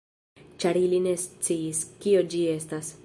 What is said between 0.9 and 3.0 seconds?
ne sciis, kio ĝi estas.